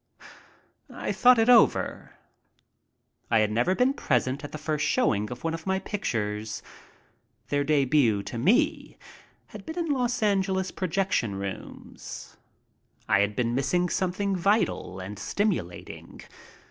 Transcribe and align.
I 0.91 1.11
thought 1.11 1.37
it 1.37 1.47
over. 1.47 2.15
I 3.29 3.37
had 3.37 3.51
never 3.51 3.75
been 3.75 3.93
present 3.93 4.43
at 4.43 4.51
the 4.51 4.57
first 4.57 4.83
showing 4.83 5.29
of 5.29 5.43
one 5.43 5.53
of 5.53 5.67
my 5.67 5.77
pictures. 5.77 6.63
Their 7.49 7.63
debut 7.63 8.23
to 8.23 8.39
me 8.39 8.97
had 9.49 9.63
been 9.63 9.77
in 9.77 9.91
Los 9.91 10.19
AngelSs 10.21 10.75
projection 10.75 11.35
rooms. 11.35 12.35
I 13.07 13.19
had 13.19 13.35
been 13.35 13.53
missing 13.53 13.89
something 13.89 14.35
vital 14.35 14.99
and 14.99 15.19
stimulating. 15.19 16.21